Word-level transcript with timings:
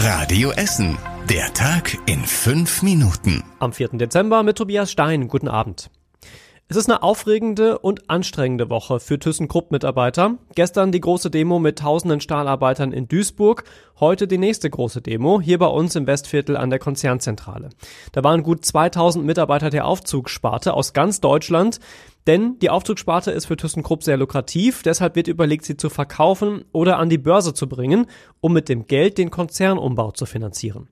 Radio 0.00 0.52
Essen. 0.52 0.96
Der 1.28 1.52
Tag 1.54 1.98
in 2.06 2.20
fünf 2.20 2.82
Minuten. 2.82 3.42
Am 3.58 3.72
4. 3.72 3.88
Dezember 3.94 4.44
mit 4.44 4.56
Tobias 4.56 4.92
Stein. 4.92 5.26
Guten 5.26 5.48
Abend. 5.48 5.90
Es 6.70 6.76
ist 6.76 6.90
eine 6.90 7.02
aufregende 7.02 7.78
und 7.78 8.10
anstrengende 8.10 8.68
Woche 8.68 9.00
für 9.00 9.18
ThyssenKrupp-Mitarbeiter. 9.18 10.36
Gestern 10.54 10.92
die 10.92 11.00
große 11.00 11.30
Demo 11.30 11.58
mit 11.58 11.78
tausenden 11.78 12.20
Stahlarbeitern 12.20 12.92
in 12.92 13.08
Duisburg. 13.08 13.64
Heute 14.00 14.28
die 14.28 14.36
nächste 14.36 14.68
große 14.68 15.00
Demo 15.00 15.40
hier 15.40 15.56
bei 15.56 15.66
uns 15.66 15.96
im 15.96 16.06
Westviertel 16.06 16.58
an 16.58 16.68
der 16.68 16.78
Konzernzentrale. 16.78 17.70
Da 18.12 18.22
waren 18.22 18.42
gut 18.42 18.66
2000 18.66 19.24
Mitarbeiter 19.24 19.70
der 19.70 19.86
Aufzugssparte 19.86 20.74
aus 20.74 20.92
ganz 20.92 21.22
Deutschland. 21.22 21.80
Denn 22.26 22.58
die 22.58 22.68
Aufzugssparte 22.68 23.30
ist 23.30 23.46
für 23.46 23.56
ThyssenKrupp 23.56 24.04
sehr 24.04 24.18
lukrativ. 24.18 24.82
Deshalb 24.82 25.16
wird 25.16 25.28
überlegt, 25.28 25.64
sie 25.64 25.78
zu 25.78 25.88
verkaufen 25.88 26.66
oder 26.72 26.98
an 26.98 27.08
die 27.08 27.16
Börse 27.16 27.54
zu 27.54 27.66
bringen, 27.66 28.04
um 28.42 28.52
mit 28.52 28.68
dem 28.68 28.86
Geld 28.86 29.16
den 29.16 29.30
Konzernumbau 29.30 30.10
zu 30.10 30.26
finanzieren. 30.26 30.86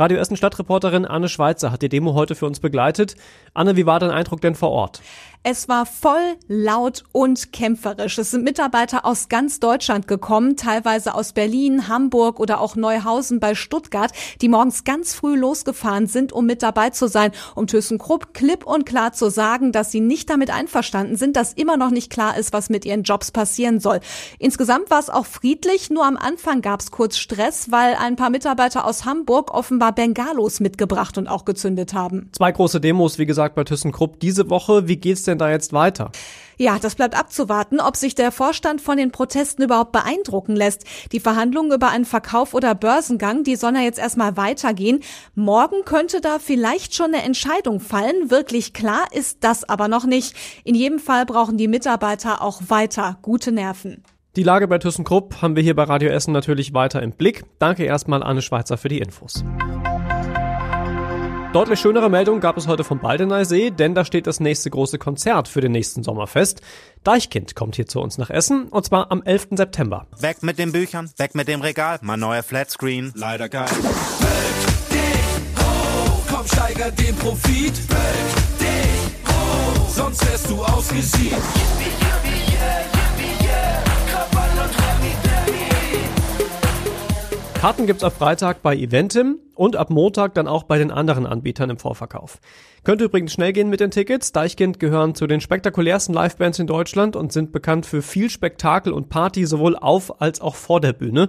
Radio 0.00 0.16
Essen 0.16 0.34
Stadtreporterin 0.34 1.04
Anne 1.04 1.28
Schweizer 1.28 1.70
hat 1.70 1.82
die 1.82 1.90
Demo 1.90 2.14
heute 2.14 2.34
für 2.34 2.46
uns 2.46 2.58
begleitet. 2.58 3.16
Anne, 3.52 3.76
wie 3.76 3.84
war 3.84 4.00
dein 4.00 4.10
Eindruck 4.10 4.40
denn 4.40 4.54
vor 4.54 4.70
Ort? 4.70 5.02
Es 5.42 5.70
war 5.70 5.86
voll, 5.86 6.36
laut 6.48 7.04
und 7.12 7.50
kämpferisch. 7.50 8.18
Es 8.18 8.30
sind 8.30 8.44
Mitarbeiter 8.44 9.06
aus 9.06 9.30
ganz 9.30 9.58
Deutschland 9.58 10.06
gekommen, 10.06 10.58
teilweise 10.58 11.14
aus 11.14 11.32
Berlin, 11.32 11.88
Hamburg 11.88 12.38
oder 12.38 12.60
auch 12.60 12.76
Neuhausen 12.76 13.40
bei 13.40 13.54
Stuttgart, 13.54 14.12
die 14.42 14.50
morgens 14.50 14.84
ganz 14.84 15.14
früh 15.14 15.38
losgefahren 15.38 16.08
sind, 16.08 16.34
um 16.34 16.44
mit 16.44 16.62
dabei 16.62 16.90
zu 16.90 17.08
sein, 17.08 17.32
um 17.54 17.66
ThyssenKrupp 17.66 18.34
klipp 18.34 18.66
und 18.66 18.84
klar 18.84 19.14
zu 19.14 19.30
sagen, 19.30 19.72
dass 19.72 19.90
sie 19.90 20.00
nicht 20.00 20.28
damit 20.28 20.50
einverstanden 20.50 21.16
sind, 21.16 21.36
dass 21.36 21.54
immer 21.54 21.78
noch 21.78 21.90
nicht 21.90 22.12
klar 22.12 22.36
ist, 22.36 22.52
was 22.52 22.68
mit 22.68 22.84
ihren 22.84 23.02
Jobs 23.02 23.30
passieren 23.30 23.80
soll. 23.80 24.00
Insgesamt 24.38 24.90
war 24.90 25.00
es 25.00 25.08
auch 25.08 25.24
friedlich, 25.24 25.88
nur 25.88 26.04
am 26.04 26.18
Anfang 26.18 26.60
gab 26.60 26.80
es 26.80 26.90
kurz 26.90 27.16
Stress, 27.16 27.70
weil 27.70 27.94
ein 27.94 28.16
paar 28.16 28.28
Mitarbeiter 28.28 28.84
aus 28.84 29.06
Hamburg 29.06 29.54
offenbar 29.54 29.94
Bengalos 29.94 30.60
mitgebracht 30.60 31.16
und 31.16 31.28
auch 31.28 31.46
gezündet 31.46 31.94
haben. 31.94 32.28
Zwei 32.32 32.52
große 32.52 32.78
Demos, 32.78 33.18
wie 33.18 33.24
gesagt, 33.24 33.54
bei 33.54 33.64
ThyssenKrupp 33.64 34.20
diese 34.20 34.50
Woche. 34.50 34.86
Wie 34.86 34.96
geht's 34.96 35.22
denn 35.22 35.29
da 35.38 35.50
jetzt 35.50 35.72
weiter? 35.72 36.10
Ja, 36.60 36.78
das 36.78 36.94
bleibt 36.94 37.18
abzuwarten, 37.18 37.80
ob 37.80 37.96
sich 37.96 38.14
der 38.14 38.30
Vorstand 38.30 38.82
von 38.82 38.98
den 38.98 39.12
Protesten 39.12 39.62
überhaupt 39.62 39.92
beeindrucken 39.92 40.54
lässt. 40.54 40.84
Die 41.10 41.18
Verhandlungen 41.18 41.72
über 41.72 41.88
einen 41.88 42.04
Verkauf 42.04 42.52
oder 42.52 42.74
Börsengang, 42.74 43.44
die 43.44 43.56
sollen 43.56 43.76
ja 43.76 43.80
jetzt 43.80 43.98
erstmal 43.98 44.36
weitergehen. 44.36 45.00
Morgen 45.34 45.86
könnte 45.86 46.20
da 46.20 46.38
vielleicht 46.38 46.94
schon 46.94 47.14
eine 47.14 47.22
Entscheidung 47.22 47.80
fallen. 47.80 48.30
Wirklich 48.30 48.74
klar 48.74 49.06
ist 49.12 49.38
das 49.40 49.66
aber 49.66 49.88
noch 49.88 50.04
nicht. 50.04 50.36
In 50.62 50.74
jedem 50.74 50.98
Fall 50.98 51.24
brauchen 51.24 51.56
die 51.56 51.66
Mitarbeiter 51.66 52.42
auch 52.42 52.60
weiter 52.68 53.16
gute 53.22 53.52
Nerven. 53.52 54.04
Die 54.36 54.42
Lage 54.42 54.68
bei 54.68 54.76
ThyssenKrupp 54.76 55.40
haben 55.40 55.56
wir 55.56 55.62
hier 55.62 55.74
bei 55.74 55.84
Radio 55.84 56.10
Essen 56.10 56.32
natürlich 56.32 56.74
weiter 56.74 57.02
im 57.02 57.12
Blick. 57.12 57.44
Danke 57.58 57.84
erstmal 57.84 58.22
Anne 58.22 58.42
Schweizer 58.42 58.76
für 58.76 58.88
die 58.88 58.98
Infos. 58.98 59.42
Deutlich 61.52 61.80
schönere 61.80 62.08
Meldung 62.08 62.38
gab 62.38 62.56
es 62.56 62.68
heute 62.68 62.84
vom 62.84 63.00
Baldeneysee, 63.00 63.70
denn 63.72 63.92
da 63.92 64.04
steht 64.04 64.28
das 64.28 64.38
nächste 64.38 64.70
große 64.70 64.98
Konzert 64.98 65.48
für 65.48 65.60
den 65.60 65.72
nächsten 65.72 66.04
Sommerfest. 66.04 66.60
Deichkind 67.02 67.56
kommt 67.56 67.74
hier 67.74 67.88
zu 67.88 68.00
uns 68.00 68.18
nach 68.18 68.30
Essen 68.30 68.68
und 68.68 68.84
zwar 68.84 69.10
am 69.10 69.20
11. 69.24 69.48
September. 69.56 70.06
Weg 70.20 70.44
mit 70.44 70.60
den 70.60 70.70
Büchern, 70.70 71.10
weg 71.16 71.34
mit 71.34 71.48
dem 71.48 71.60
Regal, 71.60 71.98
mein 72.02 72.20
neuer 72.20 72.44
Flatscreen. 72.44 73.12
Leider 73.16 73.48
geil. 73.48 73.66
Welt 73.66 74.92
dich 74.92 75.60
hoch, 75.60 76.22
komm 76.32 76.46
steiger 76.46 76.92
den 76.92 77.16
Profit. 77.16 77.90
Welt 77.90 78.60
dich 78.60 79.28
hoch, 79.28 79.88
sonst 79.88 80.30
wärst 80.30 80.50
du 80.50 80.62
ausgesiebt. 80.62 81.34
Karten 87.60 87.86
gibt's 87.86 88.04
ab 88.04 88.14
Freitag 88.16 88.62
bei 88.62 88.74
Eventim 88.74 89.38
und 89.54 89.76
ab 89.76 89.90
Montag 89.90 90.32
dann 90.32 90.48
auch 90.48 90.62
bei 90.62 90.78
den 90.78 90.90
anderen 90.90 91.26
Anbietern 91.26 91.68
im 91.68 91.76
Vorverkauf. 91.76 92.40
Könnte 92.84 93.04
übrigens 93.04 93.34
schnell 93.34 93.52
gehen 93.52 93.68
mit 93.68 93.80
den 93.80 93.90
Tickets. 93.90 94.32
Deichkind 94.32 94.80
gehören 94.80 95.14
zu 95.14 95.26
den 95.26 95.42
spektakulärsten 95.42 96.14
Livebands 96.14 96.58
in 96.58 96.66
Deutschland 96.66 97.16
und 97.16 97.34
sind 97.34 97.52
bekannt 97.52 97.84
für 97.84 98.00
viel 98.00 98.30
Spektakel 98.30 98.94
und 98.94 99.10
Party 99.10 99.44
sowohl 99.44 99.76
auf 99.76 100.22
als 100.22 100.40
auch 100.40 100.54
vor 100.54 100.80
der 100.80 100.94
Bühne. 100.94 101.28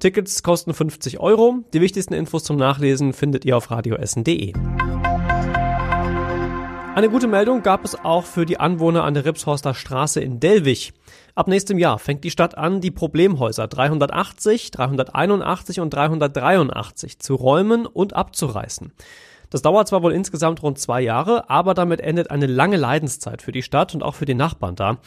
Tickets 0.00 0.42
kosten 0.42 0.74
50 0.74 1.18
Euro. 1.18 1.60
Die 1.72 1.80
wichtigsten 1.80 2.12
Infos 2.12 2.44
zum 2.44 2.58
Nachlesen 2.58 3.14
findet 3.14 3.46
ihr 3.46 3.56
auf 3.56 3.70
radioessen.de. 3.70 4.52
Eine 6.92 7.08
gute 7.08 7.28
Meldung 7.28 7.62
gab 7.62 7.84
es 7.84 7.94
auch 7.94 8.24
für 8.24 8.44
die 8.44 8.58
Anwohner 8.58 9.04
an 9.04 9.14
der 9.14 9.24
Ripshorster 9.24 9.74
Straße 9.74 10.20
in 10.20 10.40
Delwig. 10.40 10.92
Ab 11.36 11.46
nächstem 11.46 11.78
Jahr 11.78 12.00
fängt 12.00 12.24
die 12.24 12.32
Stadt 12.32 12.58
an, 12.58 12.80
die 12.80 12.90
Problemhäuser 12.90 13.68
380, 13.68 14.72
381 14.72 15.78
und 15.78 15.94
383 15.94 17.20
zu 17.20 17.36
räumen 17.36 17.86
und 17.86 18.14
abzureißen. 18.16 18.92
Das 19.50 19.62
dauert 19.62 19.88
zwar 19.88 20.02
wohl 20.02 20.12
insgesamt 20.12 20.62
rund 20.62 20.78
zwei 20.78 21.00
Jahre, 21.00 21.50
aber 21.50 21.74
damit 21.74 22.00
endet 22.00 22.30
eine 22.30 22.46
lange 22.46 22.76
Leidenszeit 22.76 23.42
für 23.42 23.52
die 23.52 23.62
Stadt 23.62 23.94
und 23.94 24.02
auch 24.02 24.14
für 24.14 24.24
die 24.24 24.34
Nachbarn 24.34 24.76
da. 24.76 24.98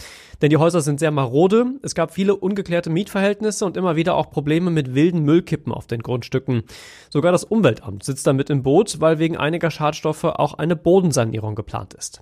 Denn 0.41 0.49
die 0.49 0.57
Häuser 0.57 0.81
sind 0.81 0.99
sehr 0.99 1.11
marode, 1.11 1.65
es 1.81 1.95
gab 1.95 2.13
viele 2.13 2.35
ungeklärte 2.35 2.89
Mietverhältnisse 2.89 3.65
und 3.65 3.77
immer 3.77 3.95
wieder 3.95 4.15
auch 4.15 4.29
Probleme 4.29 4.69
mit 4.69 4.93
wilden 4.93 5.23
Müllkippen 5.23 5.71
auf 5.71 5.87
den 5.87 6.03
Grundstücken. 6.03 6.63
Sogar 7.09 7.31
das 7.31 7.45
Umweltamt 7.45 8.03
sitzt 8.03 8.27
damit 8.27 8.49
im 8.49 8.63
Boot, 8.63 8.99
weil 8.99 9.17
wegen 9.19 9.37
einiger 9.37 9.71
Schadstoffe 9.71 10.25
auch 10.25 10.55
eine 10.55 10.75
Bodensanierung 10.75 11.55
geplant 11.55 11.93
ist. 11.93 12.21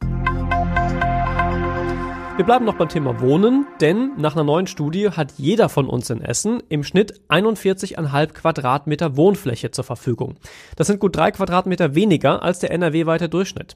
Wir 2.37 2.45
bleiben 2.45 2.65
noch 2.65 2.75
beim 2.75 2.87
Thema 2.87 3.19
Wohnen, 3.19 3.67
denn 3.81 4.13
nach 4.17 4.35
einer 4.35 4.45
neuen 4.45 4.65
Studie 4.65 5.09
hat 5.09 5.33
jeder 5.37 5.67
von 5.67 5.87
uns 5.87 6.09
in 6.09 6.21
Essen 6.21 6.63
im 6.69 6.83
Schnitt 6.83 7.19
41,5 7.29 8.33
Quadratmeter 8.33 9.17
Wohnfläche 9.17 9.71
zur 9.71 9.83
Verfügung. 9.83 10.37
Das 10.77 10.87
sind 10.87 10.99
gut 10.99 11.15
drei 11.15 11.31
Quadratmeter 11.31 11.93
weniger 11.93 12.41
als 12.41 12.59
der 12.59 12.71
NRW-weite 12.71 13.27
Durchschnitt. 13.27 13.75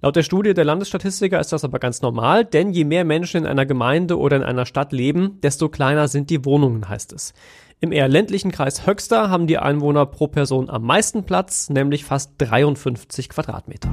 Laut 0.00 0.16
der 0.16 0.22
Studie 0.22 0.54
der 0.54 0.64
Landesstatistiker 0.64 1.38
ist 1.38 1.52
das 1.52 1.62
aber 1.62 1.78
ganz 1.78 2.00
normal, 2.00 2.46
denn 2.46 2.70
je 2.70 2.84
mehr 2.84 3.04
Menschen 3.04 3.42
in 3.42 3.46
einer 3.46 3.66
Gemeinde 3.66 4.18
oder 4.18 4.38
in 4.38 4.44
einer 4.44 4.64
Stadt 4.64 4.92
leben, 4.92 5.38
desto 5.42 5.68
kleiner 5.68 6.08
sind 6.08 6.30
die 6.30 6.44
Wohnungen, 6.46 6.88
heißt 6.88 7.12
es. 7.12 7.34
Im 7.80 7.92
eher 7.92 8.08
ländlichen 8.08 8.50
Kreis 8.50 8.86
Höxter 8.86 9.28
haben 9.28 9.46
die 9.46 9.58
Einwohner 9.58 10.06
pro 10.06 10.26
Person 10.26 10.70
am 10.70 10.84
meisten 10.84 11.24
Platz, 11.24 11.68
nämlich 11.68 12.06
fast 12.06 12.32
53 12.38 13.28
Quadratmeter. 13.28 13.90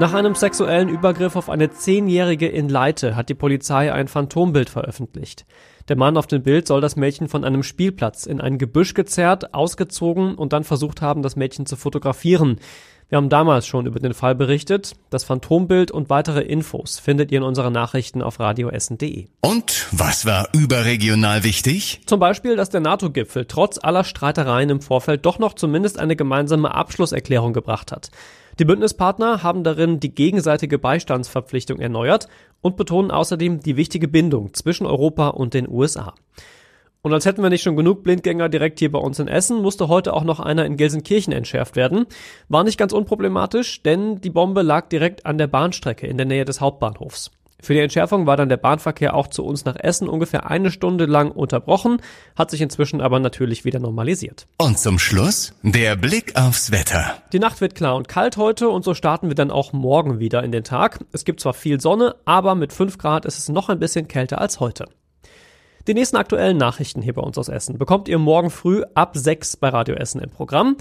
Nach 0.00 0.14
einem 0.14 0.36
sexuellen 0.36 0.88
Übergriff 0.88 1.34
auf 1.34 1.50
eine 1.50 1.72
Zehnjährige 1.72 2.46
in 2.46 2.68
Leite 2.68 3.16
hat 3.16 3.28
die 3.28 3.34
Polizei 3.34 3.92
ein 3.92 4.06
Phantombild 4.06 4.70
veröffentlicht. 4.70 5.44
Der 5.88 5.96
Mann 5.96 6.16
auf 6.16 6.28
dem 6.28 6.44
Bild 6.44 6.68
soll 6.68 6.80
das 6.80 6.94
Mädchen 6.94 7.28
von 7.28 7.42
einem 7.42 7.64
Spielplatz 7.64 8.24
in 8.24 8.40
ein 8.40 8.58
Gebüsch 8.58 8.94
gezerrt, 8.94 9.54
ausgezogen 9.54 10.36
und 10.36 10.52
dann 10.52 10.62
versucht 10.62 11.02
haben, 11.02 11.22
das 11.22 11.34
Mädchen 11.34 11.66
zu 11.66 11.74
fotografieren. 11.74 12.60
Wir 13.08 13.16
haben 13.16 13.28
damals 13.28 13.66
schon 13.66 13.86
über 13.86 13.98
den 13.98 14.14
Fall 14.14 14.36
berichtet. 14.36 14.94
Das 15.10 15.24
Phantombild 15.24 15.90
und 15.90 16.10
weitere 16.10 16.42
Infos 16.42 17.00
findet 17.00 17.32
ihr 17.32 17.38
in 17.38 17.44
unseren 17.44 17.72
Nachrichten 17.72 18.22
auf 18.22 18.38
radioessen.de. 18.38 19.26
Und 19.40 19.88
was 19.90 20.26
war 20.26 20.48
überregional 20.52 21.42
wichtig? 21.42 22.02
Zum 22.06 22.20
Beispiel, 22.20 22.54
dass 22.54 22.70
der 22.70 22.82
NATO-Gipfel 22.82 23.46
trotz 23.46 23.82
aller 23.82 24.04
Streitereien 24.04 24.70
im 24.70 24.80
Vorfeld 24.80 25.26
doch 25.26 25.40
noch 25.40 25.54
zumindest 25.54 25.98
eine 25.98 26.14
gemeinsame 26.14 26.72
Abschlusserklärung 26.72 27.52
gebracht 27.52 27.90
hat. 27.90 28.10
Die 28.58 28.64
Bündnispartner 28.64 29.44
haben 29.44 29.62
darin 29.62 30.00
die 30.00 30.12
gegenseitige 30.12 30.80
Beistandsverpflichtung 30.80 31.78
erneuert 31.78 32.26
und 32.60 32.76
betonen 32.76 33.12
außerdem 33.12 33.60
die 33.60 33.76
wichtige 33.76 34.08
Bindung 34.08 34.52
zwischen 34.52 34.84
Europa 34.84 35.28
und 35.28 35.54
den 35.54 35.68
USA. 35.68 36.14
Und 37.02 37.12
als 37.12 37.24
hätten 37.24 37.42
wir 37.42 37.50
nicht 37.50 37.62
schon 37.62 37.76
genug 37.76 38.02
Blindgänger 38.02 38.48
direkt 38.48 38.80
hier 38.80 38.90
bei 38.90 38.98
uns 38.98 39.20
in 39.20 39.28
Essen, 39.28 39.62
musste 39.62 39.86
heute 39.86 40.12
auch 40.12 40.24
noch 40.24 40.40
einer 40.40 40.66
in 40.66 40.76
Gelsenkirchen 40.76 41.32
entschärft 41.32 41.76
werden. 41.76 42.06
War 42.48 42.64
nicht 42.64 42.78
ganz 42.78 42.92
unproblematisch, 42.92 43.84
denn 43.84 44.20
die 44.20 44.30
Bombe 44.30 44.62
lag 44.62 44.88
direkt 44.88 45.24
an 45.24 45.38
der 45.38 45.46
Bahnstrecke 45.46 46.08
in 46.08 46.16
der 46.16 46.26
Nähe 46.26 46.44
des 46.44 46.60
Hauptbahnhofs. 46.60 47.30
Für 47.60 47.74
die 47.74 47.80
Entschärfung 47.80 48.26
war 48.26 48.36
dann 48.36 48.48
der 48.48 48.56
Bahnverkehr 48.56 49.14
auch 49.14 49.26
zu 49.26 49.44
uns 49.44 49.64
nach 49.64 49.74
Essen 49.76 50.08
ungefähr 50.08 50.48
eine 50.48 50.70
Stunde 50.70 51.06
lang 51.06 51.32
unterbrochen, 51.32 52.00
hat 52.36 52.50
sich 52.50 52.60
inzwischen 52.60 53.00
aber 53.00 53.18
natürlich 53.18 53.64
wieder 53.64 53.80
normalisiert. 53.80 54.46
Und 54.58 54.78
zum 54.78 54.98
Schluss 54.98 55.54
der 55.62 55.96
Blick 55.96 56.36
aufs 56.36 56.70
Wetter. 56.70 57.20
Die 57.32 57.40
Nacht 57.40 57.60
wird 57.60 57.74
klar 57.74 57.96
und 57.96 58.06
kalt 58.06 58.36
heute 58.36 58.68
und 58.68 58.84
so 58.84 58.94
starten 58.94 59.28
wir 59.28 59.34
dann 59.34 59.50
auch 59.50 59.72
morgen 59.72 60.20
wieder 60.20 60.44
in 60.44 60.52
den 60.52 60.62
Tag. 60.62 61.00
Es 61.12 61.24
gibt 61.24 61.40
zwar 61.40 61.54
viel 61.54 61.80
Sonne, 61.80 62.14
aber 62.24 62.54
mit 62.54 62.72
5 62.72 62.96
Grad 62.96 63.24
ist 63.24 63.38
es 63.38 63.48
noch 63.48 63.68
ein 63.68 63.80
bisschen 63.80 64.06
kälter 64.06 64.40
als 64.40 64.60
heute. 64.60 64.86
Die 65.88 65.94
nächsten 65.94 66.18
aktuellen 66.18 66.58
Nachrichten 66.58 67.00
hier 67.00 67.14
bei 67.14 67.22
uns 67.22 67.38
aus 67.38 67.48
Essen 67.48 67.78
bekommt 67.78 68.08
ihr 68.08 68.18
morgen 68.18 68.50
früh 68.50 68.82
ab 68.94 69.16
6 69.16 69.56
bei 69.56 69.70
Radio 69.70 69.94
Essen 69.94 70.20
im 70.20 70.28
Programm. 70.28 70.76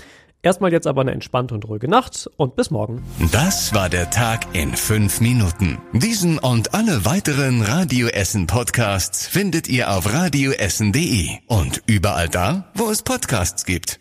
Erstmal 0.48 0.72
jetzt 0.72 0.88
aber 0.88 1.02
eine 1.02 1.12
entspannte 1.12 1.54
und 1.54 1.68
ruhige 1.68 1.90
Nacht 1.90 2.30
und 2.38 2.56
bis 2.56 2.72
morgen. 2.72 3.04
Das 3.34 3.74
war 3.74 3.90
der 3.90 4.10
Tag 4.10 4.46
in 4.54 4.74
fünf 4.78 5.20
Minuten. 5.20 5.78
Diesen 5.92 6.40
und 6.40 6.74
alle 6.74 7.04
weiteren 7.04 7.62
Radio 7.62 8.08
Essen 8.08 8.48
Podcasts 8.48 9.28
findet 9.28 9.68
ihr 9.68 9.92
auf 9.92 10.14
radioessen.de 10.14 11.32
und 11.48 11.84
überall 11.86 12.30
da, 12.30 12.72
wo 12.76 12.90
es 12.90 13.04
Podcasts 13.04 13.66
gibt. 13.66 14.00